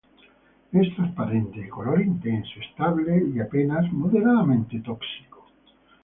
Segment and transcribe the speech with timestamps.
[0.71, 5.47] Es transparente, de color intenso, estable y apenas moderadamente tóxico.